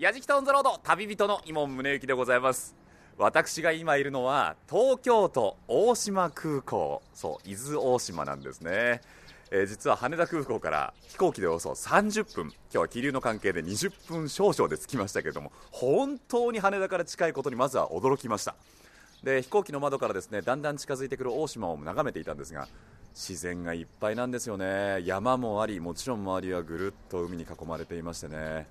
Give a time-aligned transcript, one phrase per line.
[0.00, 2.74] やじきたオンザロード旅人の伊門宗行でございます。
[3.18, 7.02] 私が今いるのは東京都大島空港。
[7.12, 9.02] そう伊豆大島なんですね、
[9.50, 18.54] えー実は羽田空港から飛行機でおよそ30分今日は気流の関係で20分少々で着きましたけれども本当に羽田から近いことにまずは驚きました。
[19.22, 22.68] で飛行機の窓からですねだんだん近づいてくる大島を眺めていたんですが
[23.12, 25.02] 自然がいっぱいなんですよね。
[25.04, 28.66] 山もありもちろん周りはぐるっと海に囲まれていましてね。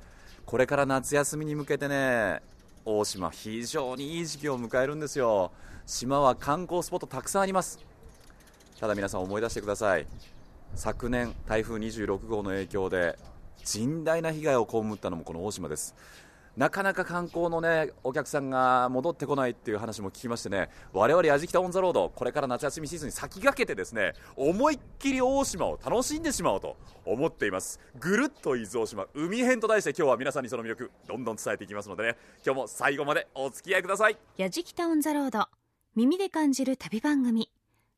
[0.50, 2.42] これから夏休みに向けてね
[2.84, 5.52] 大島非常にいい時期を迎えるんですよ。
[5.86, 7.78] 島は観光スポットたくさんあります。
[8.80, 10.08] ただ皆さん思い出してください。
[10.74, 13.20] 昨年台風26号の影響で
[13.64, 15.94] 甚大な被害を被ったのもこの大島です。
[16.60, 27.80] なかなか観光のねお客さんが戻ってこないっていう話も聞きましてね我々やじきたオンザロードこれから夏休みシーズンに先駆けてですね思いっきり大島を楽しんでしまおうと思っています。
[27.98, 34.18] ぐるっと伊豆大島海編と題して今日は皆さんにその魅力どんどん伝えていきますのでね今日も最後までお付き合いください。
[34.36, 35.48] やじきたオンザロード
[35.96, 37.50] 耳で感じる旅番組。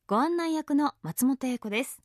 [0.06, 2.00] ご案内役の松本英子です。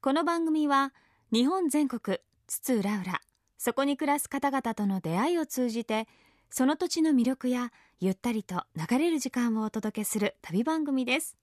[0.00, 0.92] この番組は
[1.32, 3.20] 日本全国津々浦々
[3.58, 6.08] そこに暮らす方々との出会いを通じて
[6.50, 11.36] その土地の魅力やゆったりと流れる時間をお届けする旅番組です。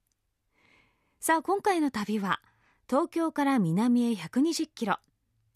[1.20, 2.42] さあ今回の旅は
[2.90, 4.98] 東京から南へ120キロ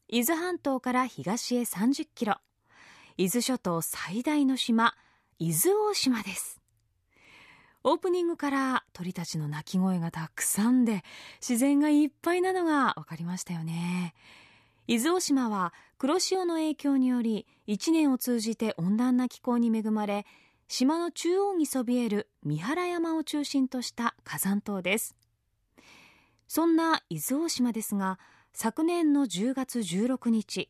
[0.08, 2.36] 伊豆半島から東へ30キロ
[3.18, 4.96] 伊豆諸島最大の島
[5.40, 6.62] 伊豆大島です。
[7.84, 11.04] オープニングから鳥たちの鳴き声がたくさんで
[11.42, 14.14] 自然がいっぱいなのが分かりましたよね。
[14.88, 20.28] 伊豆大島は黒潮の影響により1年を通じて温暖な気候に恵まれ
[20.68, 25.16] 島の中央にそびえる三原山を中心とした火山島です。
[26.48, 28.20] そんな伊豆大島ですが
[28.54, 30.70] 昨年の10月16日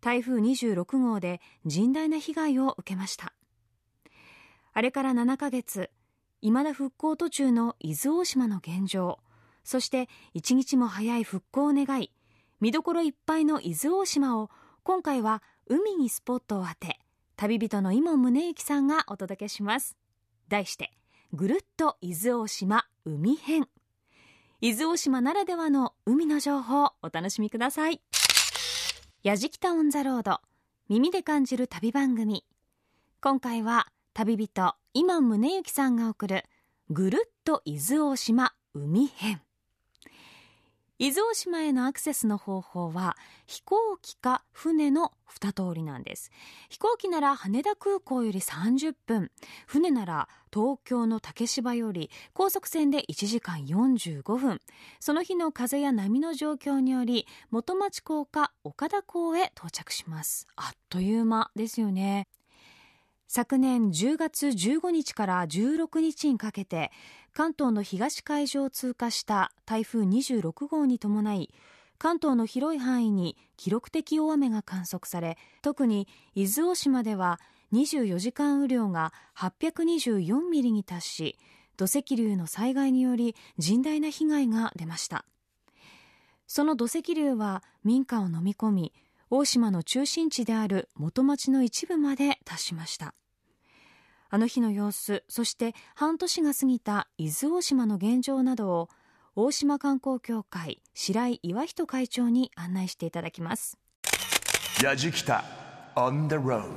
[0.00, 3.32] 台風26号で甚大な被害を受けました。
[4.72, 5.90] あれから7ヶ月
[6.40, 9.20] 未だ復興途中の伊豆大島の現状
[9.62, 12.10] そして一日も早い復興を願い
[12.60, 14.50] 見どころいっぱいの伊豆大島を
[14.82, 16.98] 今回は海にスポットを当て
[17.36, 19.96] 旅人の伊門宗行さんがお届けします。
[20.48, 20.90] 題して
[21.32, 23.68] ぐるっと伊豆大島海編。
[24.60, 28.00] 伊豆大島ならではの海の情報お楽しみください。
[29.22, 30.40] やじきたオンザロード
[30.88, 32.44] 耳で感じる旅番組。
[33.20, 36.44] 今回は旅人今宗行さんが送る
[36.90, 39.42] ぐるっと伊豆大島海編。
[41.00, 43.16] 伊豆大島へのアクセスの方法は
[43.46, 46.32] 飛行機か船の2通りなんです。
[46.68, 49.30] 飛行機なら羽田空港より30分。
[49.68, 54.60] 船なら東京の竹芝より高速船で1時間45分。
[54.98, 60.48] その日の風や波の状況により元町港か岡田港へ到着します。
[60.56, 62.26] あっという間ですよね。
[63.30, 66.90] 昨年10月15日から16日にかけて
[67.34, 71.50] 関東の東海上を通過した台風26号に伴い
[71.98, 77.38] 関東の広い範囲に記録的大雨が観測され特に伊豆大島では
[77.74, 81.38] 24時間雨量が824ミリに達し
[81.76, 85.24] 土石流の災害により甚大な被害が出ました。
[86.48, 88.92] その土石流は民家を飲み込み
[89.30, 93.14] 大島の中心地である元町の一部まで達しました。
[94.30, 98.88] あの日の様子そして半年が過ぎた伊豆大島の現状などを
[99.34, 103.78] 大島観光協会白井岩人会長に案内していただきます。
[104.82, 105.67] やじきた。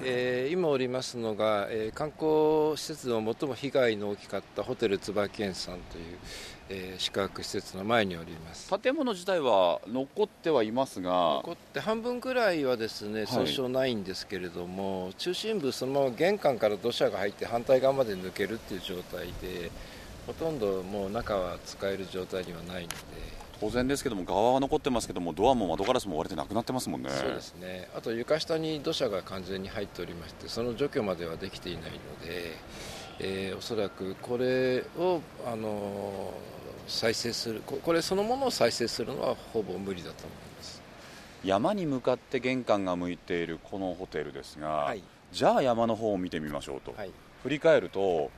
[0.04, 6.04] えー今おりますのが、えー観光施設の最も被害の大きかったホテル椿園さんという、
[6.70, 8.72] えー宿泊施設の前におります。
[8.80, 11.42] 建物自体は残ってはいますが。
[11.44, 19.72] 残って半分ぐらいはですね損傷ないんですけれども、中心部そのまま玄関から土砂が入って反対側まで抜けるっていう状態で
[20.28, 22.96] ほとんどもう中は使える状態にはないので、
[23.62, 27.12] 当然ですけども側は残ってますけどもドアも窓ガラスも割れてなくなってますもんね。
[27.12, 27.88] そうですね。
[27.96, 32.52] あと床下に土砂が完全に入っておりましてその除去まではできていないので、
[33.20, 36.34] えーおそらくこれをあの
[36.88, 40.82] 再生するここれそのものを再生するのはほぼ無理だと思います。
[41.44, 45.04] 山に向かって玄関が向いているこのホテルですが、はい。
[45.32, 47.12] じゃあ山の方を見てみましょうと、はい。
[47.44, 48.32] 振り返ると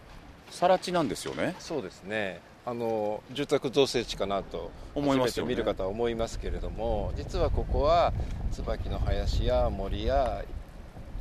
[0.52, 1.56] 更地なんですよね。
[1.60, 8.13] そうですねあの住宅造成地かなと思います見る方は思いますけれども実はここは
[8.51, 10.45] 椿の林や森や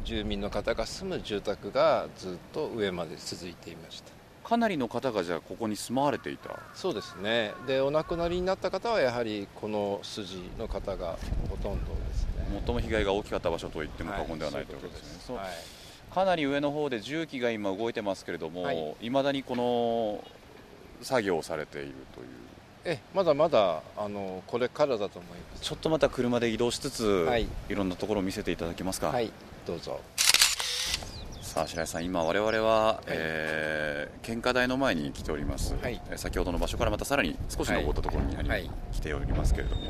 [0.05, 4.13] 住民の方が住む住宅がずっと上まで続いていました。
[4.49, 6.59] かなりの方がじゃあここに住まわれていた？
[6.75, 7.53] そうですね。
[7.67, 11.17] でお亡くなりになった方はやはりこの筋の方が
[11.49, 12.61] ほとんどですね。
[12.67, 15.47] 最も被害が大きかった場所と言っても過言ではないということですね、はい。
[16.13, 18.97] かなり上の方で重機が今動いてますけれども、はい。
[19.01, 20.25] いまだにこの
[21.03, 22.27] 作業をされているという。
[22.85, 25.63] えまだまだあのこれからだと思います。
[25.63, 27.47] ちょっとまた車で移動しつつ、はい。
[27.69, 29.31] い、ろんなところを見せていただけますか、はい。
[29.67, 30.01] どうぞ。
[31.43, 36.01] さあ白井さん、今、我々は、えー献花台の前に来ております、はい。
[36.11, 38.71] えー先ほどの場所からまたさらに少し登ったところにはい。
[38.93, 39.83] 来ておりますけれども、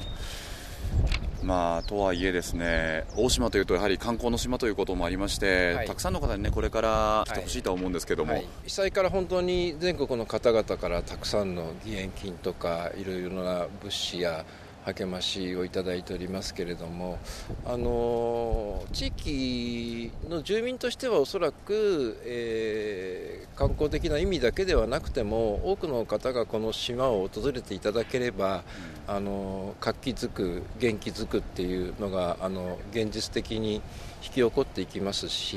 [1.42, 5.86] まあ、とはいえ、ですね大島というとやはり観光の島ということもありまして、はい。
[5.86, 14.44] たくさんの方に、ね、これから来てほしいとは思うんですけども、はい、被災から本当に全国の方々からたくさんの義援金とかいろいろな物資や
[14.84, 17.18] 励ましをいただいておりますけれども、
[17.64, 28.64] あの地域の住民としてはおそらく、えー観光的な意味だけではなくても多くの方がこの島を訪れていただければ、
[29.06, 33.82] あの活気づく元気づくっていうのがあの現実的に引
[34.22, 35.56] き起こっていきますし、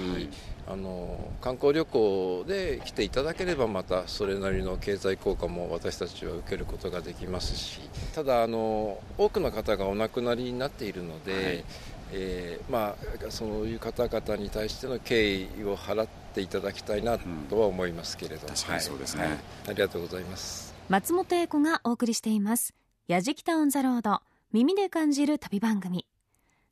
[0.67, 7.81] あの観光旅行で来ていただければまたそれなりの経済効果も私たちは受けることができますし
[8.15, 11.63] ただあの多くの方がお亡くなりになっているので、はい。
[12.11, 12.95] えーま
[13.27, 17.17] あ、そういう方々に対しての敬意を払っていただきたいな
[17.49, 19.23] とは思いますけれど、確かにそうですね。
[19.23, 19.39] はい。
[19.69, 20.75] ありがとうございます。
[20.87, 22.75] 松本英子がお送りしています
[23.07, 24.21] 「やじきた On the Road
[24.51, 26.07] 耳で感じる旅番組」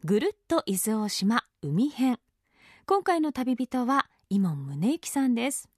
[0.03, 2.19] ぐるっと伊豆大島海編。
[2.88, 5.69] 今回の旅人は井門宗之さんです。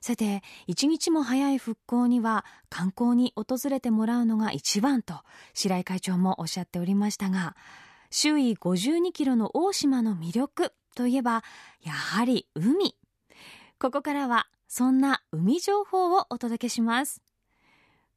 [0.00, 5.22] さて一日も早い復興には観光に訪れてもらうのが一番と
[5.54, 7.56] 白井会長もおっしゃっておりましたが
[8.10, 11.42] 周囲52キロの大島の魅力といえば
[11.82, 12.96] やはり海。
[13.80, 17.21] ここからはそんな海情報をお届けします。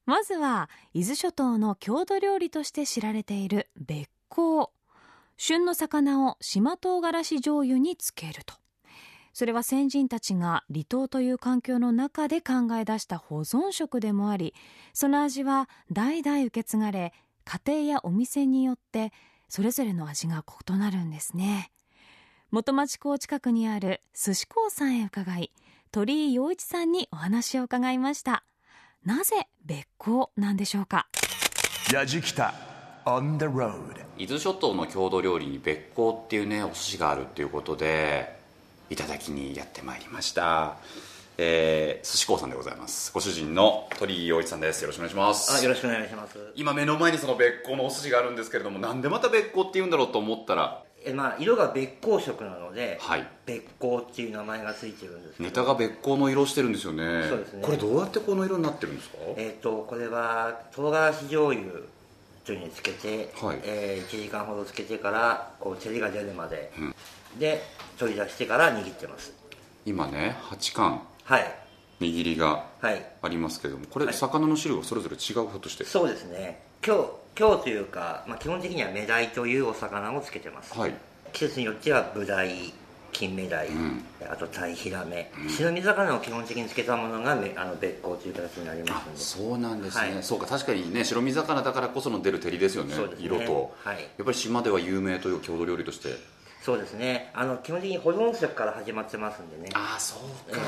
[0.05, 4.69] まずは伊豆諸島の郷土料理として知られているべっこう
[5.37, 8.55] 旬の魚を島唐辛子醤油につけると。
[9.33, 14.53] それは先人たちが離島という環境の中で考え出した保存食でもあり
[14.93, 17.11] その味は代々受け継がれ
[17.43, 19.11] 家庭やお店によって
[19.49, 21.71] それぞれの味が異なるんですね。
[22.51, 25.51] 元町港近くにある寿司港さんへ伺い
[25.91, 28.45] 鳥居陽一さんにお話を伺いました。
[29.05, 31.05] なぜ別行なんでしょうか？
[31.93, 32.55] やじきた
[33.05, 33.71] on the road
[34.17, 38.35] 伊豆諸島の郷土料理に別行っていうねお寿司があるっていうことで
[38.89, 40.77] いただきにやってまいりました。
[41.37, 43.11] えー、寿司港さんでございます。
[43.13, 44.81] ご主人の鳥居陽一さんです。
[44.81, 45.55] よろしくお願いします。
[45.55, 46.39] あよろしくお願いします。
[46.55, 53.27] 今目の前にその別行のお寿司があるんですけれどもなんでまた別行って言うんだろうと思ったらえまあ色が別光色なので、はい。
[53.45, 57.27] 別光っていう名前がついてるんですネタが別行の色してるんですよね。
[57.29, 57.61] そうですね。
[57.63, 59.17] これどうやってこの色になってるんですか？
[59.37, 61.63] えっ、とこれは唐辛子醤油
[62.45, 63.59] というのにつけて、はい。
[63.63, 66.71] え1時間ほどつけてからこう照りが出るまで、
[67.39, 67.61] で
[67.97, 69.33] 取り出してから握ってます。
[69.85, 71.01] 今ね8貫。
[71.23, 71.55] はい。
[72.01, 73.05] 握りがはい。
[73.21, 74.13] ありますけれどもこれはい。
[74.13, 75.85] 魚の種類がそれぞれ違うひょっとして。
[75.85, 77.01] そうですね今日
[77.37, 80.93] 今日というか、まあ、基本的にはメダイというお魚をつけてます、はい。
[81.33, 82.71] 季節によってはブダイ
[83.11, 84.03] 金目鯛、ん。
[84.29, 89.17] あとタイヒラメ、白身魚を基本的につけたものがめあの別光という形になりまあすんで。
[89.19, 90.23] そうなんですね、はい。
[90.23, 93.25] そうか確かにね白身魚だからこその出る照りですよねそうですね。
[93.25, 94.01] 色と、はい。
[94.01, 96.09] やっぱり島では有名という郷土料理として。
[96.61, 97.31] そうですね。
[97.33, 99.69] あの基本的に保存食から始まってますんでね。
[99.73, 100.59] ああそうか、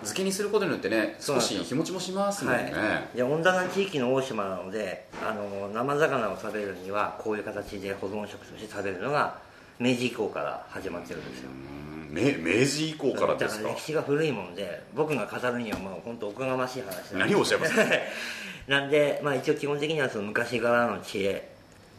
[0.00, 3.22] 漬けにすることによってね少し日持ちもしますもんはい。
[3.22, 9.38] 温暖な地域の大島なのであの生魚を食べるにはこういう形で保存食として食べるのが
[9.78, 11.48] 明治以降から始まってるんですよ。
[11.50, 12.14] うん。
[12.14, 12.22] 明
[12.60, 13.62] 明治以降からですか？
[13.62, 17.14] だから歴史が古いもんで僕が語るにはもう本当おこがましい話なんです。
[17.16, 17.72] 何をおっしゃいます？
[18.68, 21.48] なんで、まあ、一応基本的にはその昔からの知恵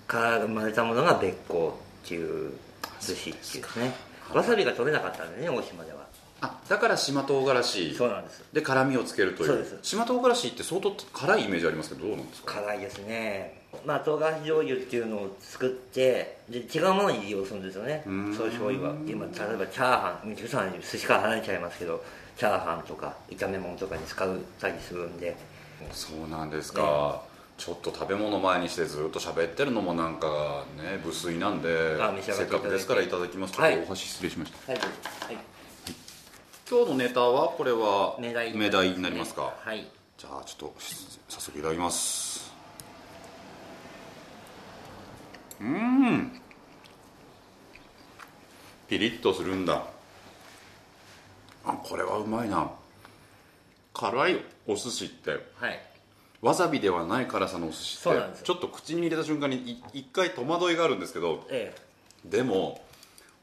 [0.08, 1.72] から生まれたものが別光っ
[2.08, 2.54] ていう
[3.00, 3.92] 寿司っていうですね
[4.34, 5.95] わさびが取れなかったんでね大島では
[6.46, 7.96] あだから島唐辛子。
[7.96, 8.44] そうなんです。
[8.54, 9.48] で辛みをつけるという。
[9.48, 9.78] そうです。
[9.82, 12.54] 島唐辛子って相当辛いイメージありますけどどうなんですか？
[12.54, 13.62] 辛いですね。
[13.86, 18.04] まあ唐辛子醤油っていうのを作ってで違うものに利用するんですよね。
[18.08, 18.34] ん。
[18.36, 18.96] そういう醤油は。
[19.08, 20.30] 今例えばチャーハン。
[20.30, 22.04] 皆さん寿司から離れちゃいますけど
[22.38, 25.36] チャーハンとか炒め物とかに使ったりするんで。
[25.92, 27.22] そうなんですか、
[27.58, 33.54] ちょっと食べ物前にしてずっと喋ってるのもなんかね無粋なんでせっかくですからいただきます。
[33.54, 33.75] ちょはい。
[33.75, 34.86] っとお箸失礼しました、はいは
[35.34, 35.38] い
[36.67, 39.86] 今日のネタはこれはメダイメダイになりますか、はい。
[40.17, 40.75] じゃあちょっと
[41.29, 42.51] 早速いただきます。
[45.62, 46.41] うん。
[48.88, 49.84] ピリッとするんだ。
[51.65, 52.72] あこれはうまいな。
[53.93, 55.34] 辛いお寿司って。
[55.57, 55.79] はい。
[56.41, 58.43] わさびではない辛さのお寿司って。
[58.43, 61.45] ちょっと口に入れた瞬間にい一回戸惑いがあるんですけど。
[61.51, 61.75] え
[62.25, 62.84] でも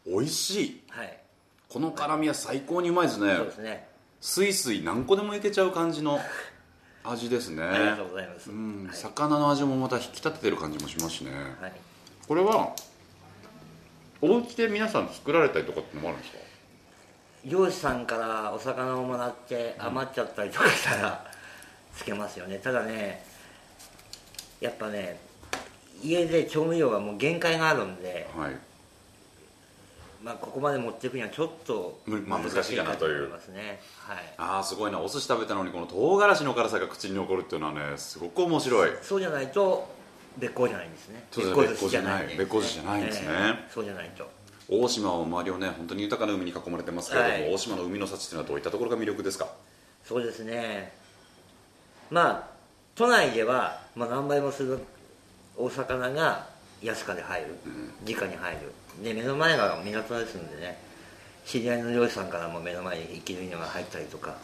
[0.04, 0.82] 美味しい。
[0.96, 1.21] えはい
[1.72, 3.34] この辛みは最高にうまいですね。
[3.36, 3.88] そうですね。
[4.20, 6.20] スイスイ何個でもいけちゃう感じの
[7.02, 7.62] 味ですね。
[7.62, 8.86] ありがとうございます、うん。
[8.86, 8.96] はい。
[8.96, 11.72] 魚の味もまた引き立ててる感じもしますしね、はい。
[12.28, 12.74] これは
[14.20, 16.38] お家で皆さん作られたりとかってのもあるんですか？
[17.44, 21.24] 漁師さんからお魚をもらって余っちゃったりとかしたら
[21.96, 22.58] つけますよね。
[22.58, 23.24] ただね
[24.60, 25.18] やっぱね
[26.02, 28.56] 家で調味料がもう限界があるんで、はい
[30.22, 33.30] まあ、ここまで持っていくにはちょっとむまあ難しいかなという。
[33.30, 33.40] はい。
[34.38, 35.00] ああすごいな。
[35.00, 38.90] お寿司食べたのにこの唐辛子の辛さが口に残るっていうのはねすごく面白い。
[39.02, 39.88] そうじゃないと
[40.38, 41.24] 別行じゃないんですね。
[41.36, 43.28] 別行寿司じゃない別行寿司じゃないんですね。
[43.30, 43.32] え
[43.68, 44.30] えそうじゃないと。
[44.68, 47.54] 大島は周りをね本当に豊かな海に囲まれてますけれども、はい。
[47.54, 49.48] 大島の海の幸っていうのはどういったところが魅力ですか？
[50.04, 50.92] そうですね。
[52.10, 52.48] まあ
[52.94, 54.78] 都内では、まあ、何倍もする
[55.56, 56.46] お魚が
[56.82, 57.46] 安価で入る。
[58.06, 58.72] 直に入る。
[59.02, 60.78] で目の前が港ですんでね。
[61.44, 64.36] 知り合いの漁師さんからも目の前に生きるのが入ったりとか。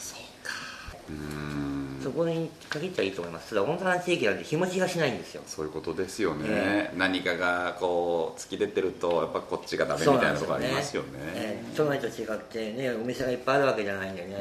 [2.02, 3.50] そこに限ったらいいと思います。
[3.50, 5.42] ただ温暖地域なんで日持ちがしないんですよ。
[5.46, 11.08] そういうことですよね、え何かがこう突き出てるとやっぱこっちがダメみたいなところありますよね。
[11.34, 11.76] ええ。
[11.76, 14.36] 都内と違ってねお店がいっぱいあるわけじゃないんでね。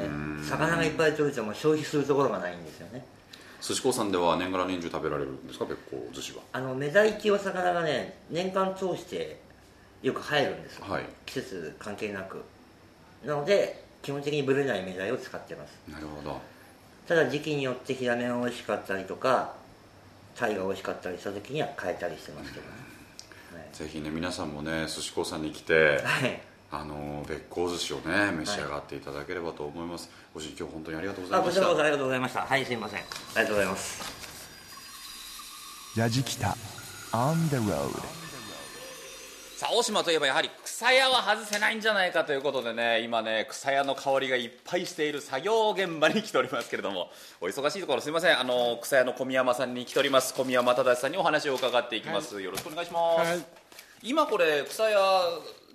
[0.46, 3.04] 魚がいっぱい取れても消費するところがないんですよね
[3.60, 5.64] 寿司子さんでは年がら年中食べられるんですか？
[5.64, 6.42] 別行寿司は。
[6.52, 9.40] あのメダイっていうお魚がね年間通して
[10.02, 11.04] よく入るんですよ、はい。
[11.26, 12.42] 季節関係なく。
[13.24, 15.78] なので基本的にブレないメダイを使ってます。
[15.90, 16.40] なるほど。
[17.08, 19.54] ただ時期によってヒラメが美味しかったりとか
[20.36, 31.60] タイが美味しかったりした時には変えたりしてますけどね、ぜひね皆さんもね寿司子さんに来てはい、あの別行寿司をね召し上がっていただければと思います、ご主人今日本当にありがとうございました。
[31.60, 32.40] ちらこそありがとうございました。
[32.42, 33.00] はいすいません。
[33.00, 34.18] ありがとうございます。
[35.96, 36.56] ヤジキタ
[37.12, 37.88] on the road.
[39.56, 47.10] さあ大島といえばやはり草屋は外せないんじゃないかということでね今ね草屋の香りがいっぱいしている作業現場に来ておりますけれども
[47.40, 48.38] お忙しいところすみません。
[48.38, 50.32] あの草屋の小宮山さんに来ております。
[50.34, 53.44] 小宮山忠さんにお話を伺っていきます、よろしくお願いします、はい。
[54.04, 54.98] 今これ草屋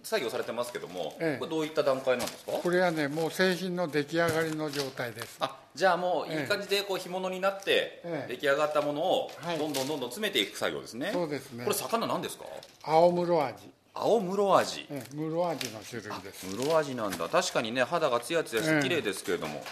[0.04, 1.40] 作業されてますけども、ええ。
[1.40, 2.52] これどういった段階なんですか？
[2.52, 5.38] これはねもう製品の出来上がりの状態です。
[5.40, 8.34] あじゃあもういいええ感じでこう干物になってええ。
[8.34, 9.58] 出来上がったものをはい。
[9.58, 11.64] どんどんどんどん詰めていく作業ですね、そうですね。
[11.64, 12.46] これ魚なんですか？
[12.84, 13.72] 青室味。
[13.94, 14.88] 青室味。
[14.92, 16.46] ええ室味の種類です。
[16.48, 17.30] 室味なんだ。
[17.30, 19.64] 確かにね肌がツヤツヤして綺麗ですけれども、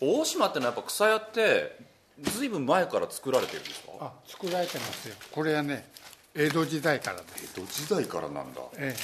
[0.00, 1.78] 大島ってのはやっぱ草屋って
[2.20, 3.92] ずいぶん前から作られてるんですか？
[4.00, 5.14] あ作られてますよ。
[5.32, 5.88] これはね
[6.34, 7.54] 江戸時代からです。
[7.58, 8.60] 江戸時代からなんだ。
[8.76, 8.94] え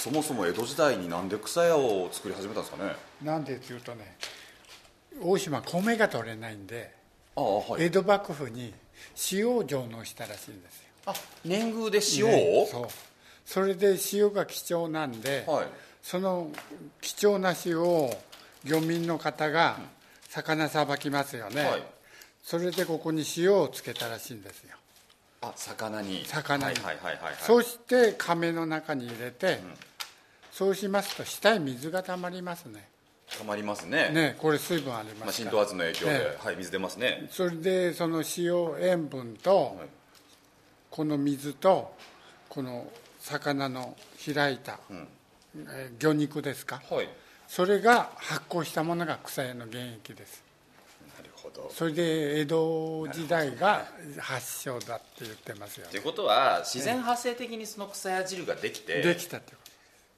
[0.00, 2.94] そもそも江戸時代になんで草屋を作り始めたんですかね？
[3.22, 4.16] えなんでっていうとね
[5.20, 6.94] 大島米が取れないんで
[7.36, 7.84] ああはい。
[7.84, 8.72] 江戸幕府に
[9.32, 10.84] 塩を上納したらしいんですよ。
[11.06, 11.14] あ
[11.44, 12.88] 年貢で塩を、ねそう。
[13.44, 15.66] それで塩が貴重なんで、はい。
[16.02, 16.50] その
[17.00, 18.10] 貴重な塩を
[18.64, 19.78] 漁民の方が
[20.28, 21.82] 魚さばきますよね、はい。
[22.42, 24.76] それでここに塩をつけたらしいんですよ。
[25.42, 26.24] あ魚に。
[26.26, 26.78] 魚に。
[26.80, 29.60] はいはいはいはい、はい、そして亀の中に入れて、
[30.60, 32.86] そうしますと下に水がたまりますね。
[33.38, 34.10] たまりますね。
[34.10, 37.28] ねこれ水分ありますから、浸透圧の影響で、えはい水出ますね。
[37.30, 39.88] それでその塩塩分と、はい。
[40.90, 41.94] この水と
[42.50, 42.86] この
[43.20, 46.82] 魚の開いた、えー魚肉ですか？
[46.90, 47.08] はい。
[47.48, 50.42] それが発酵したものが草屋の原液です。
[51.16, 51.70] なるほど。
[51.74, 53.86] それで江戸時代が
[54.18, 59.56] 発祥だって言ってますよということは自然発生的にその草屋汁ができてできたってこ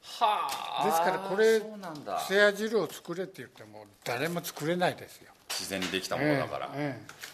[0.02, 0.48] は
[0.80, 0.82] あ。
[0.82, 2.20] とですからこれそうなんだ。
[2.24, 5.32] 草屋汁を作れって言っても誰も作れないですよ。
[5.48, 7.32] 自然にできたものだから、ええ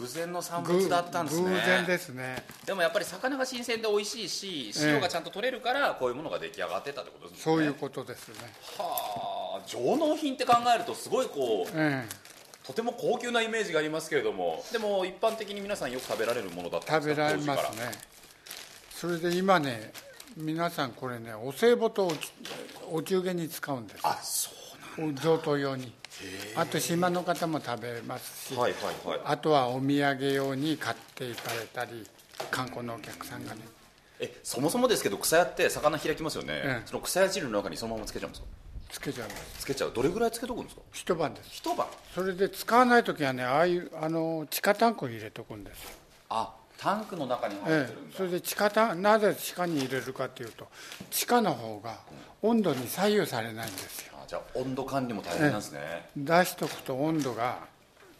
[0.00, 1.48] 偶然の産ええ物だったんですね。
[1.50, 2.44] 偶然ですね。
[2.66, 7.42] でもやっぱり魚が新鮮で美味しいし塩がちゃんと取れるからこういうものが出来上がってたってことですね。
[7.42, 8.34] そういうことですね。
[8.76, 9.66] はあ。
[9.66, 12.08] 上納品って考えるとすごいこうええ。
[12.66, 14.62] とても高級なイメージがありますけれども。
[14.70, 17.22] でも一般的に皆さんよく食べられるものだったんですか？
[17.22, 17.90] ら食べれますね。
[18.94, 19.90] それで今ね
[20.36, 22.12] 皆さんこれねお歳暮と
[22.90, 24.00] お中元に使うんです。
[24.04, 24.50] あそ
[24.98, 25.92] うなん贈答用に。
[26.56, 29.20] あと島の方も食べますし、はいはいはい。
[29.24, 32.06] あとはお土産用に買っていかれたり
[32.50, 33.60] 観光のお客さんがね。
[34.20, 36.86] えそもそもですけど草屋って魚開きますよね、ええ。
[36.86, 38.48] その草屋汁の中にそのままつけちゃうんですか？
[38.90, 39.60] つけちゃいます。
[39.60, 39.92] つけちゃう。
[39.94, 40.82] どれぐらいつけとくんですか？
[40.92, 41.50] 一晩です。
[41.52, 41.86] 一晩。
[42.14, 45.90] それで使わない時はねああいうあの地下タンクに入れとくんですよ。
[46.30, 50.68] あタンクの中に入えってるんだ、え、それで地下なぜ地下に入れるかというと
[51.10, 51.98] 地下の方が
[52.40, 54.12] 温度に左右されないんですよ。
[54.22, 57.58] あじゃあ温度管理も大変なんですね、出しとくと温度が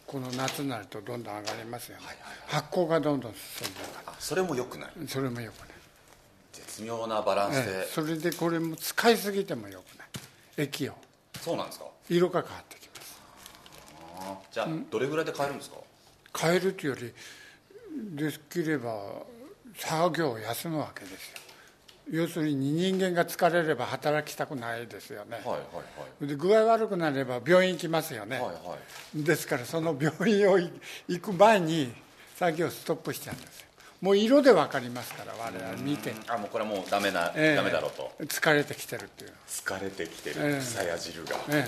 [0.05, 2.03] この夏になるとどんどん上がりますよね、
[2.47, 5.07] 発酵がどんどん進んであそれも良くないる。
[5.07, 5.67] それもよくない、
[6.51, 7.91] 絶妙なバランスで、ええ。
[7.91, 10.07] それでこれも使いすぎてもよくない。
[10.57, 10.93] 液を。
[11.39, 11.85] そうなんですか。
[12.09, 13.21] 色が変わってきます。
[14.19, 15.77] あじゃあ、どれぐらいで買えるんですか？
[16.37, 17.13] 変えるというより
[18.15, 19.23] できれば
[19.75, 21.39] 作業を休むわけですよ。
[22.11, 25.57] 要するに人間が疲れれば働きたくないですよね、はいは
[26.23, 28.55] いで具合悪くなれば病院行きますよね、はいはい。
[28.69, 28.75] は
[29.15, 30.71] いですからその病院をい
[31.07, 31.93] 行く前に
[32.35, 33.67] 作業をストップしちゃうんですよ。
[34.01, 37.55] もう色で分かりますから我々見て、あもうこれはもうダメな、ええ。
[37.55, 38.11] ダメだろうと。
[38.25, 41.67] 疲れてきてるっていう、疲れてきてるええ草や汁が、え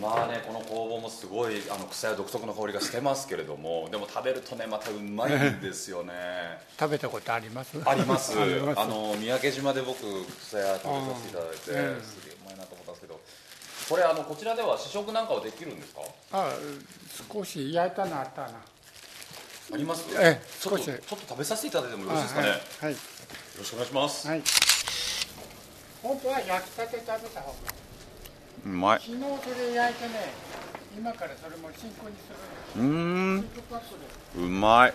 [0.00, 6.12] まあねこの工房もすごいあの草や独特の香りがしてますけれどもでも食べるとねまたうまいんですよね。
[6.14, 7.76] え 食べたことあります？
[7.84, 8.32] あります。
[8.76, 9.98] あの三宅島で僕
[10.46, 13.20] 草屋食べさせていただいて、すげえうまいなと思ったんですけど
[13.88, 16.00] これあのこちらでは試食なんかはできるんですか？
[16.32, 16.52] あ
[17.32, 18.48] 少し焼いたのあったな。
[19.72, 20.04] あります？
[20.18, 20.84] ええ少し。
[20.84, 22.96] ちょっと食べさせていただいてもよろしいですかね、よはいはい、
[23.58, 24.42] ろしくお願いします、はい、
[26.02, 27.54] 本当は焼きたて食べた方が
[28.64, 29.00] うまい。
[29.00, 29.26] 昨日そ
[29.58, 30.32] れ焼いてね
[30.96, 32.30] 今からそれも真空にす
[32.76, 33.44] るうーん
[34.36, 34.94] うまい。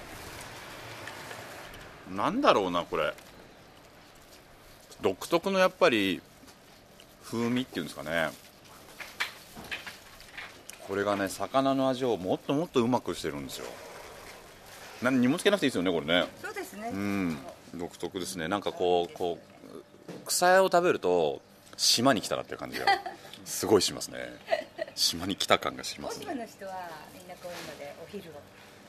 [2.12, 3.14] なんだろうなこれ。
[5.02, 6.22] 独特のやっぱり
[7.24, 8.30] 風味っていうんですかね。
[10.88, 13.66] これがね魚の味をもっともっとうまくしてるんですよ。
[15.02, 16.28] 何にもつけなくていいですよねこれね。
[16.42, 16.90] そうですね。
[16.94, 17.38] うん。
[17.74, 18.48] 独特ですね。
[18.48, 21.42] なんかこうこう草屋を食べると
[21.78, 22.86] 島に来たなっていう感じが
[23.46, 24.20] すごいしますね。
[24.96, 26.26] 島に来た感がしま大すね。
[26.26, 28.34] 島の人はみんなこういうのでお昼を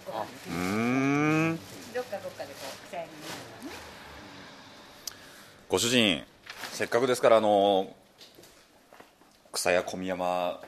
[0.06, 1.56] ご飯うーん
[1.94, 3.22] どっかどっかでこう草屋に見る
[3.66, 3.76] のね。
[5.68, 6.22] ご主人
[6.72, 7.94] せっかくですからあの
[9.52, 10.60] 草屋小宮山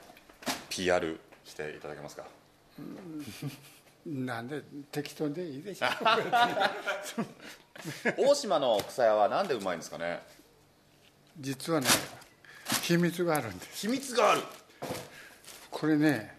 [0.68, 2.25] PR していただけますか？
[4.07, 5.87] なんで適当でいいでしょ
[8.16, 10.21] 大島の草屋はなんでうまいんですかね？
[11.38, 11.87] 実はね
[12.82, 13.87] 秘密があるんです。
[13.87, 14.42] 秘密がある。
[15.70, 16.37] これね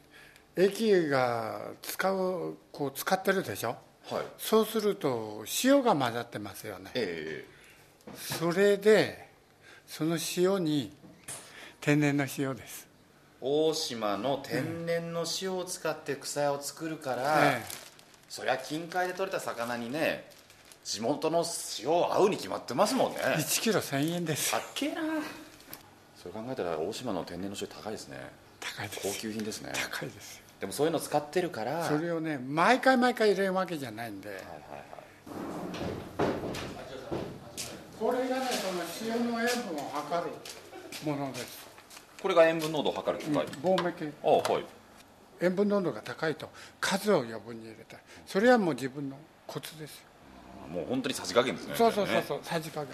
[0.56, 3.78] 液が使うこう使ってるでしょ？
[4.10, 4.24] はい。
[4.38, 6.92] そうすると塩が混ざってますよね。
[6.96, 7.46] え
[8.16, 9.30] それで
[9.88, 10.92] その塩に
[11.82, 17.64] 天然の塩です、え大島の天然の塩を使って草屋を作るから、え
[18.28, 20.30] そりゃ近海で取れた魚にね
[20.84, 21.46] 地元の
[21.82, 23.20] 塩合うに決まってますもんね。
[23.24, 24.52] え1キロ1000円です。
[24.52, 25.02] たっけえな
[26.22, 28.18] それ考えたら大島の天然の塩高いですね。
[28.60, 29.02] 高いです。
[29.02, 29.72] 高級品ですね。
[29.74, 30.36] 高いです。
[30.36, 31.86] よでもそういうの使ってるから。
[31.86, 34.44] それをね毎回毎回入れるわけじゃないんで、
[37.98, 40.32] これがねその塩の塩分を測る
[41.10, 41.66] ものです、
[42.22, 44.66] これが塩分濃度を測る機械、棒目計あはい。
[45.40, 46.50] 塩分濃度が高いと
[46.82, 47.96] 数を余分に入れた。
[47.96, 49.16] いそれはもう自分の
[49.48, 50.00] コツです。
[50.00, 50.04] よ
[50.70, 51.76] もう本当にさじ加減ですね。
[51.78, 52.94] そうそうそうねそうさじ加減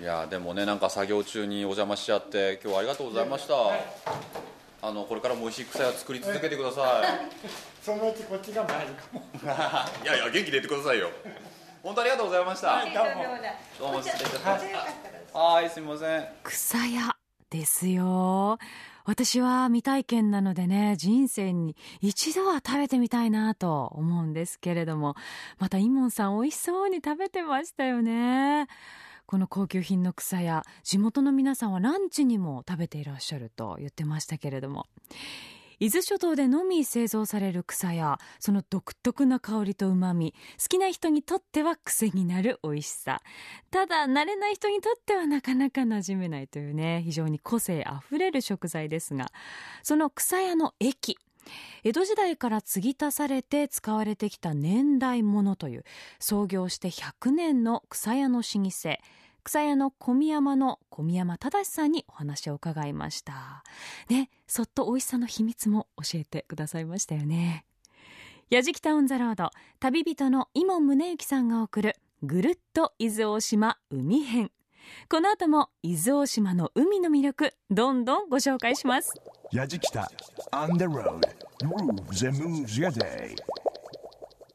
[0.00, 3.54] いやでもねなんか作業中にお邪魔しちゃって今日はありがとうございました、
[4.82, 7.02] あのこれからも美味しい草屋作り続けてくださ
[7.80, 9.22] そのうちこっちが参るかも。
[9.34, 9.38] い
[10.04, 11.10] いやいや元気でいてくださいよ。
[11.82, 12.82] 本当ありがとうございました。
[12.82, 13.24] どうも。
[13.78, 14.66] どうも失礼いたしこます。
[14.66, 14.94] ちらよかっ
[15.32, 16.28] たはいすみません。
[16.42, 17.16] 草屋
[17.50, 18.58] ですよ。
[19.04, 25.14] 私は未体験なのでね人生に一度は食べてみたいなと思うんですけれども
[25.58, 28.66] またイモンさん美味しそうに食べてましたよね
[29.26, 34.86] この高級品の草屋地元の皆さんはランチにも食べていらっしゃると言ってましたけれども。
[35.80, 43.20] 伊豆諸島でのみ製造される草やその独特な香りとうまみ好きな人にとっては癖になる美味しさ。
[43.70, 49.32] ただ慣れない人にとってはなかなか馴染めないというね非常に個性あふれる食材ですが
[49.82, 51.18] その草屋の液
[51.82, 55.84] 江戸時代から継ぎ足されて使われてきた年代物という
[56.18, 58.98] 創業して100年の草屋の老舗
[59.44, 63.62] 草屋の小宮山の小宮山正さんにお話を伺いました。
[64.08, 67.66] ねそっと美味しさの秘密も教えてくださいましたよね。
[68.50, 74.50] やじきたオンザロード旅人の伊門宗行さんが送るぐるっと伊豆大島海編。
[75.08, 79.12] この後も伊豆大島の海の魅力どんどんご紹介します
[79.52, 80.06] Yajikita
[80.52, 81.20] on the road.
[81.62, 83.34] Grooves and moves your day.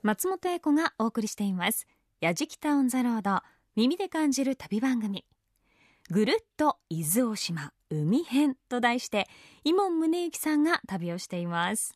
[0.01, 1.85] 松本英子がお送りしています
[2.21, 3.41] やじきたオンザロード
[3.75, 5.25] 耳で感じる旅番組
[6.09, 9.27] ぐるっと伊豆大島海編と題して
[9.63, 11.93] 伊門宗行さんが旅をしています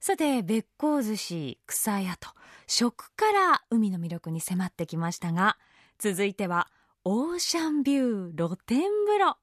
[0.00, 2.30] さてべっこう寿司草屋と
[2.66, 5.56] 食から海の魅力に迫ってきましたが
[5.98, 6.68] 続いては
[7.02, 9.38] オーシャンビュー露天風呂。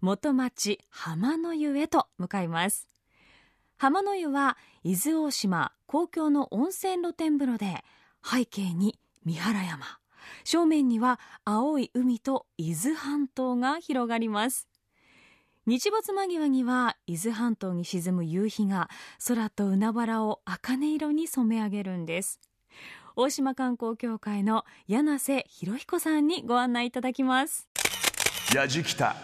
[0.00, 2.88] 元町浜の湯へと向かいます。
[3.76, 7.84] 浜の湯は伊豆大島公共の温泉露天風呂で
[8.24, 9.84] 背景に三原山。
[10.44, 14.66] 正面には青い海と伊豆半島が広がります。
[15.66, 18.88] 日没間際には伊豆半島に沈む夕日が
[19.28, 22.40] 空と海原を茜色に染め上げるんです。
[23.16, 27.68] 大島観光協会の柳瀬博彦さんにご案内いただきます。
[28.52, 29.14] やじきた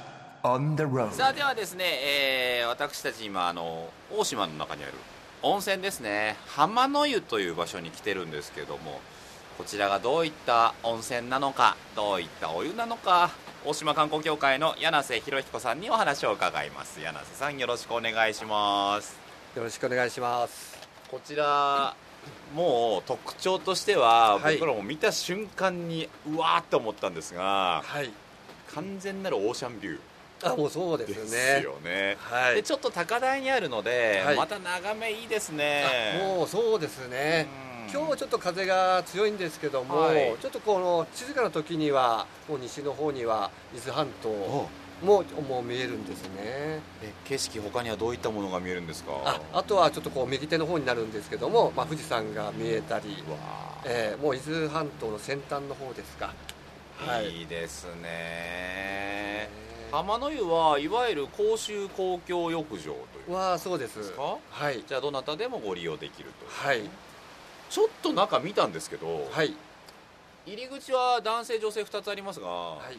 [0.45, 4.93] on the road さあではですね、えー私たち今あの大島の中にある
[5.43, 6.37] 温泉ですね。
[6.47, 9.01] 浜の湯という場所に来てるんですけども
[9.59, 13.31] こちらがどういった温泉なのかどういったお湯なのか
[13.67, 17.01] 大島観光協会の柳瀬博彦さんにお話を伺います。
[17.01, 19.19] 柳瀬さんよろしくお願いします。
[19.57, 20.79] よろしくお願いします。
[21.11, 21.93] こちら
[22.55, 28.11] もう特徴としては、はい僕らも見た瞬間にうわーって思ったんですがはい。
[28.75, 31.63] 完全なるオーシャンビューあ、もうそうでですすね。
[31.63, 32.55] よねはい。
[32.57, 37.47] でちょっと高台にあるので、はいまた眺めいいですねあもうそうですね。
[37.65, 44.69] うん今日はちょっと風が強いんですけども、はいちょっとこの静かな時にはもう西の方には伊豆半島お
[45.03, 46.31] ももう見えるんですね。
[47.03, 49.13] え景色他にはどういったものが見えるんですか？
[49.25, 53.25] あ、あとはちょっとこう右手の方になるんですけども、まあ富士山が見えたり、
[53.85, 56.35] えーもう伊豆半島の先端の方ですか。
[56.99, 57.41] はい。
[57.41, 59.49] いいですね
[59.91, 62.95] 浜の湯はいわゆる公衆公共浴場とい
[63.27, 63.99] うわあ、そうです。
[63.99, 64.37] ですか？
[64.51, 64.85] はい。
[64.87, 66.83] じゃあどなたでもご利用できるとはい。
[67.71, 69.55] ちょっと中見たんですけど、はい。
[70.47, 72.99] 入り口は男性女性2つありますが、はい。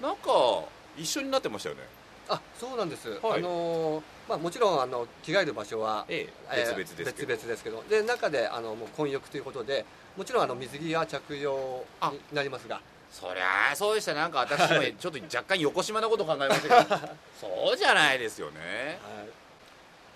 [0.00, 0.64] なんか
[0.96, 1.82] 一緒になってましたよね。
[2.28, 3.38] あそうなんです、はい。
[3.38, 6.32] あのーまあ、もちろんあの着替える場所は、ええ。
[6.52, 7.82] えー別々ですけど、別々ですけど。
[7.88, 9.84] で中であのもう混浴ということで
[10.16, 12.10] もちろんあの水着は着用あ。
[12.10, 12.80] になりますが。
[13.12, 16.96] そりゃあそうでしたなんか私もちょっと若干横島なこと考えましたけど。
[17.40, 18.98] そうじゃないですよね。
[19.02, 19.45] はい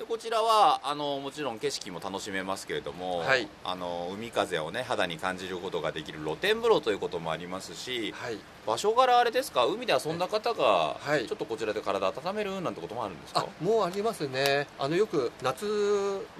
[0.00, 3.46] でこちらはあのもちろん景色も楽しめますけれども、はい。
[3.62, 8.38] あの海風をね肌に感じることができる露天風呂ということもありますしはい。
[8.66, 9.66] 場所柄あれですか？
[9.66, 11.26] 海で遊んだ方が、はい。
[11.26, 13.40] ちょっとこちらで体温めるなんてこともあるんですか？
[13.46, 14.66] あもうありますね。
[14.78, 15.66] あのよく夏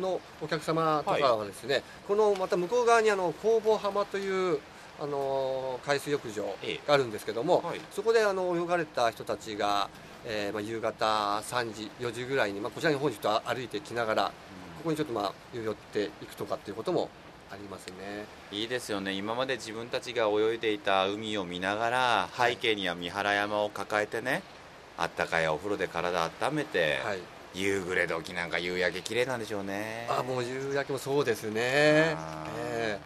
[0.01, 4.59] のお客様とかはですね、このまた向こう側にあの工房浜という
[4.99, 6.81] あの海水浴場ええ。
[6.87, 7.81] があるんですけども、はい。
[7.93, 9.91] そこであの泳がれた人たちが、
[10.27, 14.25] えーまあ、夕方3時4時ぐらいに、まあ、こちらに本日と歩いてきながら
[14.79, 17.09] ここにちょっとまあ寄っていくとかっていうことも
[17.53, 18.27] ありますね。
[18.53, 19.13] いいですよね。
[19.13, 24.43] 今まで自分たちが泳いでいた海を見ながら背景には三原山を抱えてね
[24.97, 27.19] あったかいお風呂で体温めて、はい。
[27.53, 30.07] 夕暮れ時なんか夕焼け綺麗なんでしょうね。
[30.09, 31.55] あもう夕焼けもそうですね。
[31.57, 32.17] え
[32.97, 32.99] え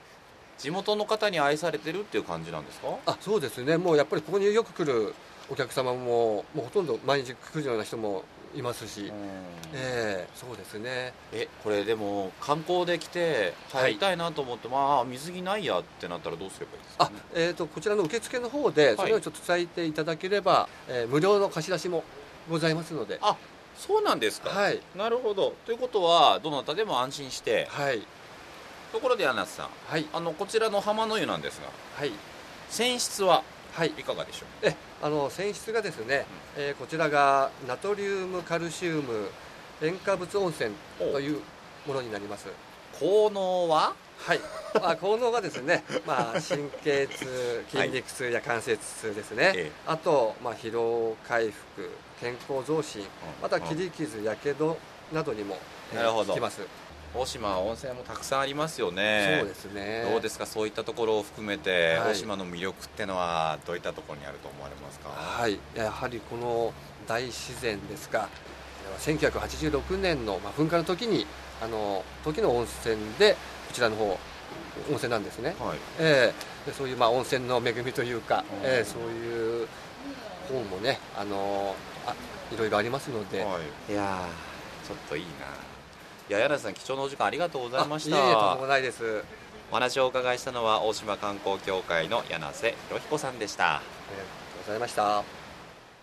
[0.58, 2.88] 地元の方に愛されてるっていう感じなんですか？
[3.06, 3.78] あそうですね。
[3.78, 5.14] もうやっぱりここによく来る
[5.50, 9.12] お客様ももうほとんど毎日来るような人もいますし、
[9.74, 11.12] ええそうですね。
[11.32, 22.04] えこれでも観光で来て入りたいなと思って、まあ水着ないやってなったらどうすればいいですか、あね、えー、とこちらの受付の方でそれをちょっと伝えていただければ、えー無料の貸し出しも
[22.48, 23.18] ございますので。
[23.20, 23.36] あ
[23.76, 24.80] そうなんですか、はい。
[24.96, 25.56] なるほど。
[25.66, 27.66] ということはどなたでも安心して。
[27.70, 28.06] はい。
[28.92, 29.68] ところで柳瀬さん。
[29.88, 30.06] はい。
[30.12, 31.68] あのこちらの浜の湯なんですが。
[31.96, 32.12] はい。
[32.70, 33.42] 泉質は？
[33.74, 33.88] はい。
[33.88, 34.66] いかがでしょう？
[34.68, 39.28] えあの泉質がですね、えーこちらがナトリウムカルシウム
[39.82, 41.40] 塩化物温泉という
[41.86, 42.46] ものになります。
[42.98, 43.94] 効能は？
[44.16, 44.40] はい、
[44.74, 49.72] まあ、効能がですね、 まあ、神経痛筋肉痛や関節痛ですね、ええ。
[49.88, 53.04] あと、まあ、疲労回復健康増進
[53.42, 54.78] また切り傷やけど
[55.12, 55.58] などにも、
[55.92, 56.32] えーなるほど。
[56.32, 56.60] 効きます
[57.14, 59.38] 大島は温泉もたくさんありますよね。
[59.40, 60.04] そうですね。
[60.10, 60.46] どうですか？
[60.46, 62.12] そういったところを含めて、はい。
[62.12, 65.10] 大島の魅力ってのはどういったところにあると思われますか？
[65.10, 65.58] はい。
[65.76, 66.74] やはりこの
[67.06, 68.28] 大自然ですが
[68.98, 71.26] 1986年の、まあ、噴火の時に
[71.62, 73.34] あの時の温泉で
[73.68, 74.18] こちらの方温
[74.96, 75.78] 泉なんですね、はい。
[76.00, 76.32] え
[76.66, 76.70] え。
[76.70, 78.68] でそういうまあ温泉の恵みというか、うん。
[78.68, 79.68] ええそういう
[80.48, 82.14] 本もねあのあ
[82.52, 85.30] いろいろありますので、はい、いやーちょっといいな
[86.28, 89.24] いや柳瀬さん貴重なお時間ありがとうございましあいえいえとんでたもないです。
[89.70, 93.76] お話をお伺いしたのは大島観光協会の柳瀬博彦さんでした。
[93.76, 94.28] ありがと
[94.60, 95.22] うございました。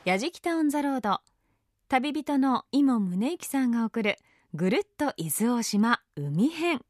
[0.05, 1.21] やじきたオンザロード
[1.87, 4.17] 旅人の伊茂宗行さんが送る
[4.53, 6.81] ぐるっと伊豆大島海編。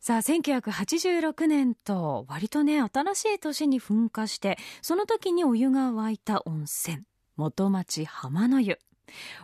[0.00, 7.04] さあ1986年と割とね新しい年に噴火してその時にお湯が湧いた温泉
[7.36, 8.78] 元町浜の湯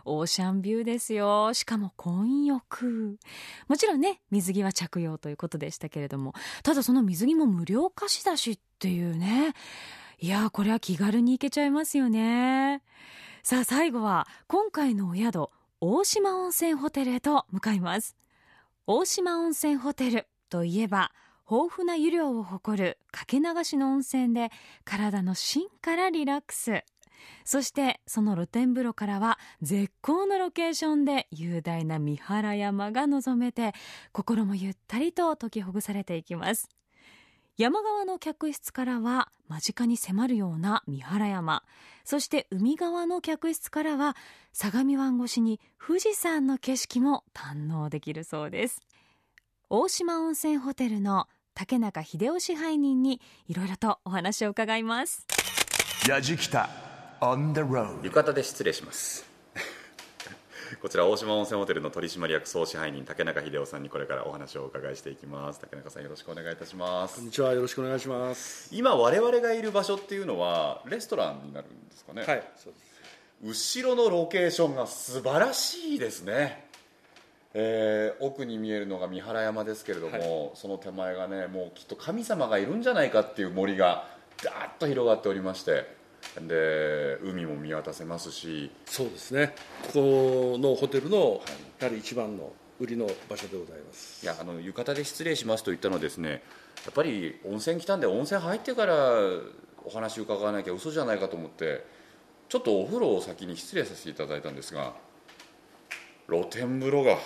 [0.05, 1.53] オーシャンビューですよ。
[1.53, 3.17] しかも混浴。
[3.67, 6.33] もちろんね水着は着用ということでしたけれども。
[6.63, 9.53] ただその水着も無料貸し出しっていうね。
[10.19, 12.81] いやこれは気軽に行けちゃいますよね。
[13.43, 18.15] さあ最後は今回のお宿大島温泉ホテルへと向かいます。
[18.85, 21.11] 大島温泉ホテルといえば
[21.49, 24.51] 豊富な湯量を誇るかけ流しの温泉で
[24.85, 26.83] 体の芯からリラックス。
[27.43, 33.73] そしてその露天風呂からは絶好のロケーションで雄大な三原山が望めて
[34.11, 36.69] 心もゆったりと解きほぐされていきます。
[37.57, 41.63] 山側の客室からは間近に迫るような三原山。
[42.03, 44.15] そして海側の客室からは
[44.53, 48.81] 相模湾越しに富士山の景色も堪能できるそうです。
[49.69, 55.27] 大島温泉ホテルの竹中秀夫支配人にいろいろとお話を伺います。
[56.07, 56.69] やじきた。
[56.69, 56.90] on the road
[58.01, 59.29] 浴衣で失礼します。
[60.81, 65.59] こちら大島温泉ホテルの取締役総支配人竹中秀夫さんにこれからお話をお伺いしていきます。
[65.59, 67.17] 竹中さんよろしくお願いいたします。
[67.17, 68.69] こんにちはよろしくお願いします。
[68.71, 72.23] 今我々がいる場所っていうのはレストランになるんですかね。
[72.23, 72.73] はいそう
[73.43, 73.77] です。
[73.77, 76.67] 後ろのロケーションが素晴らしいですね、
[77.53, 84.07] えー奥に見えるのが三原山ですけれども、その手前がねもうきっと神様がいるんじゃないかっていう森が
[84.43, 86.00] ダーッと広がっておりまして
[86.39, 88.71] で海も見渡せますし。
[88.85, 89.53] そうですね。
[89.93, 91.41] ここのホテルの
[91.79, 94.23] やはり一番の売りの場所でございます。
[94.23, 96.41] いやあの浴衣で失礼しますと言ったのはですね
[96.85, 98.95] やっぱり温泉来たんで温泉入ってから
[99.85, 101.85] お話伺わなきゃ嘘じゃないかと思って
[102.49, 104.93] ちょっとお風呂を先に失礼させていただいたんですが
[106.27, 107.17] 露天風呂が。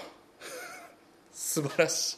[1.32, 2.18] 素晴らしい。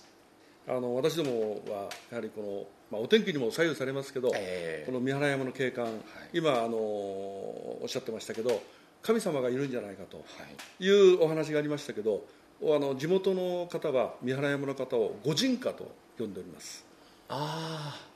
[0.69, 4.85] あの私どもはやはりこの、まあ、お天気にも左右されますけど、ええ。
[4.85, 5.87] この三原山の景観、
[6.33, 8.61] 今あのおっしゃってましたけど
[9.01, 10.23] 神様がいるんじゃないかと
[10.79, 10.89] い。
[10.89, 12.25] うお話がありましたけど
[12.61, 16.85] あの地元の方は三原山の方を御神火と呼んでおります。
[17.29, 18.07] ああ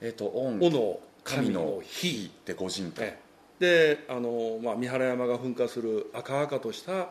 [0.00, 3.28] えっ、と御御の神の火で御神火、ええ。
[3.58, 7.10] であの、まあ、三原山が噴火する赤々とした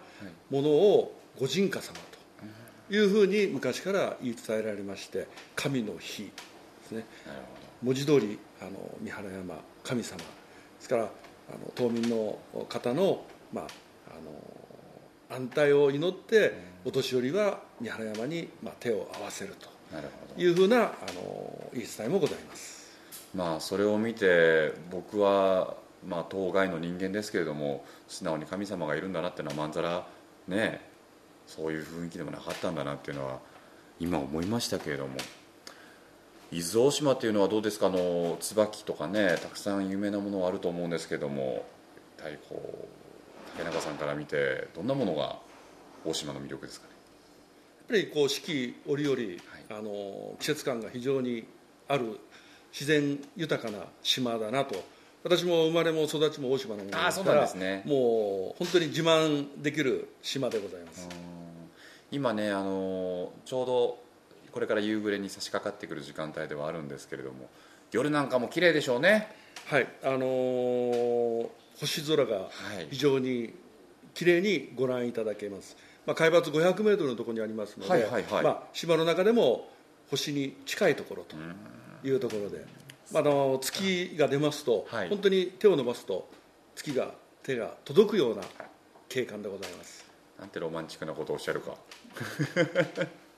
[0.49, 1.93] ものを御神火様
[2.89, 6.31] というふうに昔から言い伝えられまして神の火
[6.87, 7.05] ですね。
[7.83, 8.71] 文字通りあの
[9.01, 10.17] 三原山神様。
[10.17, 10.23] で
[10.79, 12.37] すからあの島民の
[12.69, 13.23] 方の,、
[13.53, 13.65] まあ、
[14.09, 16.53] あの安泰を祈って
[16.85, 19.69] お年寄りは三原山に、まあ、手を合わせると。
[20.37, 22.91] いうふうなあの言い伝えもございます。
[23.33, 30.05] まあそれを見て僕はまあ当該の人間ですけれども素直に神様がいるんだなっていうのはまんざら
[30.47, 30.81] ね
[31.45, 33.39] そういう雰囲気でもなかったんだなっていうのは
[33.99, 35.15] 今思いましたけれども
[36.51, 37.87] 伊豆大島っていうのはどうですか？
[37.87, 41.65] あの椿とかねたくさん有名なものはあると思うんですけども
[42.19, 45.37] 一体こう竹中さんから見てどんなものが
[46.05, 46.93] 大島の魅力ですかね？
[47.89, 49.17] やっぱりこう四季折々、
[49.69, 51.45] あの季節感が非常に
[51.87, 52.19] ある
[52.71, 54.75] 自然豊かな島だなと。
[55.23, 57.83] 私も生まれも育ちも大島のものですからですね。
[57.85, 61.09] もう本当に自慢できる島でございます。
[62.11, 63.99] 今ねあのちょうど
[64.51, 67.49] これから夕暮れに差し掛かってくる時間帯ではあるんですけれども
[67.91, 69.27] 夜なんかも綺麗でしょうね。
[69.65, 71.47] はいあのー
[71.79, 72.47] 星空がは
[72.79, 72.87] い。
[72.89, 73.53] 非常に
[74.13, 78.43] 綺麗にご覧いただけます、まあ、海抜500メートルのところにありますので、はいはいはい。
[78.43, 79.69] まあ、島の中でも
[80.09, 81.35] 星に近いところと
[82.03, 82.65] いうところで、
[83.11, 85.09] まあ、あの月が出ますと、はい。
[85.09, 86.27] 本当に手を伸ばすと
[86.75, 87.11] 月が
[87.43, 88.41] 手が届くような
[89.07, 90.05] 景観でございます。
[90.39, 91.75] なんてロマンチックなことをおっしゃるか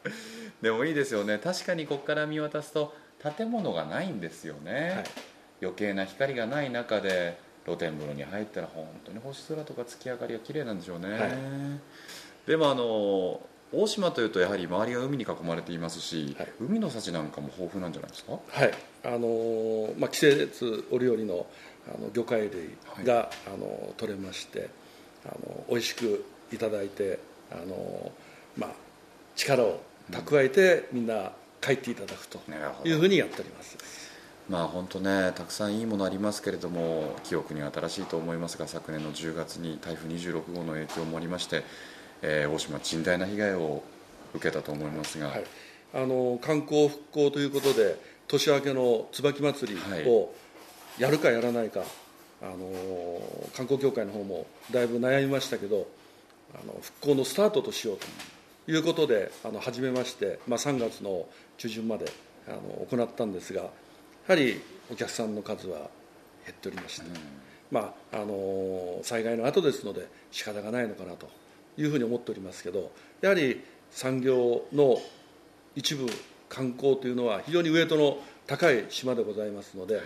[0.61, 1.37] でもいいですよね。
[1.37, 2.93] 確かにここから見渡すと
[3.37, 5.03] 建物がないんですよね、
[5.61, 11.31] 余計な光がない中で露天風呂に入ったら本当に星空とか月明かりが綺麗なんでしょうね、はい。
[12.47, 18.39] でもあの大島というとやはり周りが海に囲まれていますし、海の幸なんかも豊富なんじゃないですか？
[18.47, 18.71] はい。
[19.03, 21.45] あのーまあ、季節折々の
[21.93, 24.69] あの魚介類が、あの取れまして
[25.25, 27.19] あの美味しくいただいて
[27.51, 28.11] あの、
[28.57, 28.71] まあ、
[29.35, 29.81] 力を
[30.11, 32.39] 蓄えて、みんな帰っていただくと
[32.85, 33.77] いうふうにやっております。
[34.49, 41.63] まあ本当ねたくさんいいものありますけれども記憶に新しいと思いますが昨年の10月に台風26号の影響もありまして、
[42.23, 43.83] えー大島甚大な被害を
[44.33, 45.31] 受けたと思いますが、
[45.93, 50.33] あの観光復興ということで年明けの椿祭りを
[50.97, 51.83] やるかやらないか、
[52.41, 53.21] あの
[53.55, 55.87] 観光協会の方もだいぶ悩みましたけど
[56.53, 58.05] あの復興のスタートとしようと
[58.69, 61.25] いうことであの始めまして、まあ、3月の
[61.57, 62.05] 中旬まで
[62.47, 63.69] あの行ったんですがや
[64.27, 65.89] はりお客さんの数は
[66.45, 67.07] 減っておりまして、
[67.71, 71.27] まあ、あの災害の後ですので仕方がないのかなと
[71.79, 74.99] いうふうに思っておりますけどやはり産業の
[75.75, 76.05] 一部
[76.47, 79.99] 観光というのは非常にウエイトの高い島でございますので、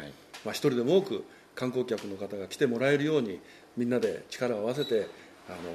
[0.45, 3.41] まあ、一人でも多く観光客の方が来てもらえるように
[3.75, 5.07] みんなで力を合わせて
[5.49, 5.69] あの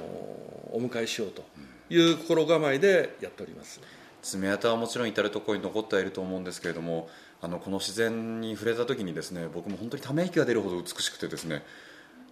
[0.75, 1.43] お迎えしようと
[1.89, 3.81] いう心構えでやっております。
[4.21, 7.07] 爪痕はもちろん至る所に残ってはいると思うんですけれども
[7.41, 11.63] あのこの自然に触れた時にですね僕も本当にため息が出るほど美しくてですね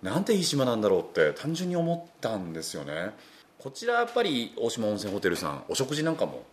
[0.02, 3.12] なんていい島なんだろうって単純に思ったんですよね。
[3.58, 6.44] こちらやっぱり大島温泉ホテルさんお食事なんかも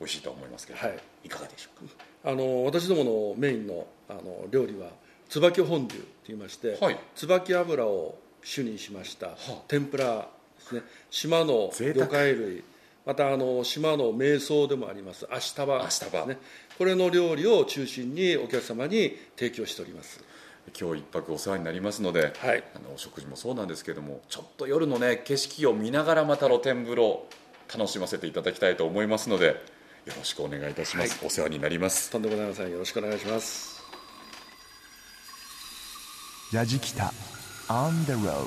[0.00, 1.94] 美味しいと思いますけど、はい、いかがでしょうか？
[2.24, 4.88] あの私どものメインのあの料理は
[5.28, 6.98] 椿本流といいまして、はい。
[7.14, 9.30] 椿油を主にしました。
[9.66, 10.82] 天ぷらですね。
[11.10, 12.64] 島の魚介類。
[13.06, 15.26] またあの島の名草でもあります。
[15.30, 16.38] アシタバアシタバね。
[16.76, 20.22] これの料理を中心にお客様に提供しております。
[20.78, 22.62] 今日一泊お世話になりますので、はい。
[22.74, 27.26] あのお食事もそうなんですけれどもちょっと夜のね景色を見ながらまた露天風呂
[27.74, 32.10] 楽しませていただきたいと思いますのでよろしくお願いいたします、お世話になります。
[32.10, 32.70] とんでもございません。
[32.70, 33.82] よろしくお願いします。
[36.52, 37.12] ヤジキタ
[37.70, 38.46] On the road.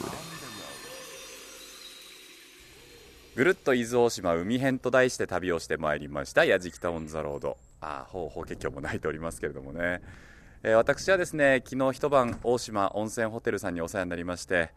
[3.36, 10.02] ぐるっと伊豆大島海編と題して旅をしてまいりました「やじきた On the Road」ああ、ホーホケキョも鳴いておりますけれどもね、
[10.64, 14.72] えー私はですね昨日一晩大島温泉ホテルさんにお世話になりまして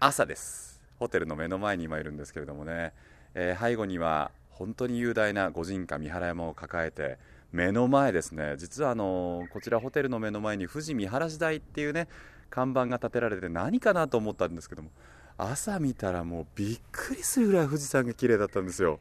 [0.00, 0.80] 朝です。
[0.98, 2.94] ホテルの目の前に今いるんですけれどもね、
[3.34, 7.18] えー背後には本当に雄大な御神家三原山を抱えて
[7.52, 8.54] 目の前ですね。
[8.56, 12.08] 実はあのこちらホテルの目の前に富士見晴らし台っていうね
[12.52, 14.90] 看板が立てられて何かなと思ったんですけども
[15.38, 19.00] 朝見たらもうびっくりするぐらい富士山が綺麗だったんですよ。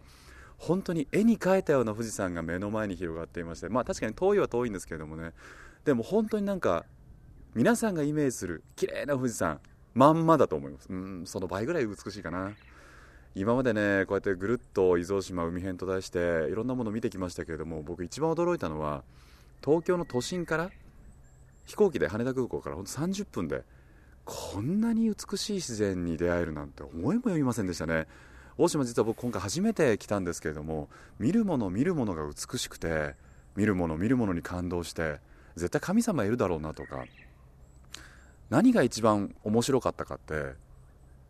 [0.58, 5.34] 本当に絵に描いたような富士山が目の前に広がっていましてまあ確かに遠いは遠いんですけれどもね。
[5.84, 6.86] でも本当になんか
[7.54, 9.60] 皆さんがイメージする綺麗な富士山
[9.94, 10.88] まんまだと思います。
[10.90, 12.54] うんその倍ぐらい美しいかな。
[13.34, 19.04] 今までねこうやってぐるっと伊豆大島海編と題していろんなものを見てきましたけれども僕一番驚いたのは
[19.64, 20.70] 東京の都心から
[21.66, 23.64] 飛行機で羽田空港からほんと30分で
[24.26, 28.08] こんなに美しい自然に出会えるなんて思いもよりませんでしたね。
[28.58, 33.16] 大島実は僕今回初めて来たんですけれども見るもの見るものが美しくて
[33.56, 35.20] 見るもの見るものに感動して
[35.56, 37.06] 絶対神様いるだろうなとか
[38.50, 40.54] 何が一番面白かったかって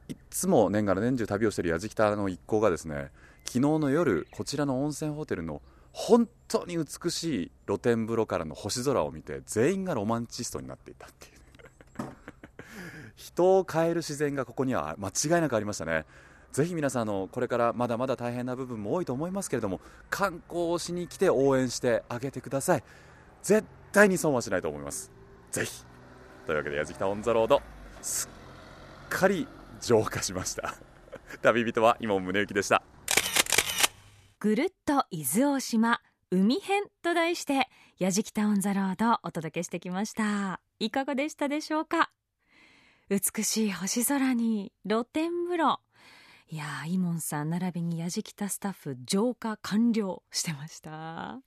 [0.09, 3.11] いつも年がら年中旅をしているやじきたの一行がですね
[3.45, 11.41] 昨日の夜こちらの温泉ホテルの本当に美しい露天風呂からの星空を見て全員がロマンチストになっていたっていう。
[13.15, 16.05] 人を変える自然がここには間違いなくありましたね。
[16.51, 22.83] ぜひ皆さんのこれからまだまだ大変な部分も多いと思いますけれども観光をしに来て応援してあげてください。
[23.43, 25.11] 絶対に損はしないと思います。
[25.51, 25.85] ぜひ。
[26.45, 27.61] というわけでやじきた On the Road
[28.01, 29.47] すっかり
[29.79, 30.75] 浄化しました。
[31.41, 32.83] 旅人は井門宗之でした。
[34.41, 36.01] ぐるっと伊豆大島
[36.31, 40.59] 海編と題してやじきた On the Road お届けしてきました。
[40.79, 42.09] いかがでしたでしょうか？
[43.07, 45.79] 美しい星空に露天風呂。
[46.49, 51.37] いやーイモンさん並びにやじきたスタッフ浄化完了してました。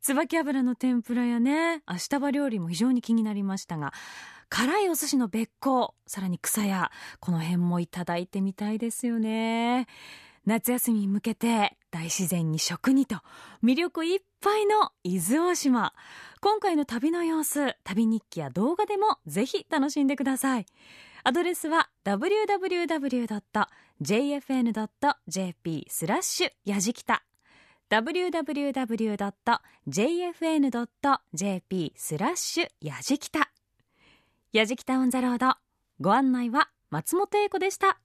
[0.00, 3.92] 椿油の天ぷらやね明日葉料理も非常に気になりましたが
[4.48, 9.86] 辛いお寿司の別行さらに草屋この辺もいただいてみたいですよね。
[10.46, 13.16] 夏休みに向けて大自然に食にと
[13.62, 15.92] 魅力いっぱいの伊豆大島。
[16.40, 20.66] 今回の旅の様子旅日記や動画でもぜひ楽しんでください。
[21.24, 23.06] アドレスは www.jfn.jp
[25.90, 27.24] スラッシュやじきた。
[27.90, 28.72] www.jfn.jp
[31.96, 33.50] スラッシュやじきた。
[34.52, 35.54] やじきたオンザロード。
[36.00, 37.98] ご案内は松本英子でした。